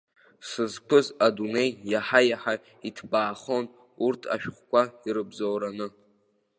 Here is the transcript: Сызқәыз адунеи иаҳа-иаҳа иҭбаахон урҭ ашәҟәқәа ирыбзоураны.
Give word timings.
Сызқәыз 0.49 1.07
адунеи 1.25 1.69
иаҳа-иаҳа 1.91 2.55
иҭбаахон 2.87 3.65
урҭ 4.05 4.21
ашәҟәқәа 4.33 4.81
ирыбзоураны. 5.07 5.87